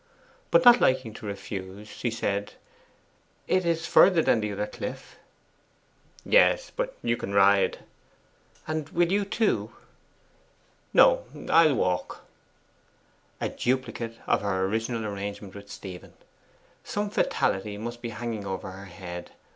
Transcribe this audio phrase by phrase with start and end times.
[0.49, 2.55] But not liking to refuse, she said,
[3.47, 5.17] 'It is further than the other cliff.'
[6.25, 7.83] 'Yes; but you can ride.'
[8.65, 9.75] 'And will you too?'
[10.91, 12.25] 'No, I'll walk.'
[13.39, 16.13] A duplicate of her original arrangement with Stephen.
[16.83, 19.29] Some fatality must be hanging over her head.